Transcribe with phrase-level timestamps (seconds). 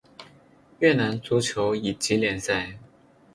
[0.79, 2.79] 越南足球乙级联赛。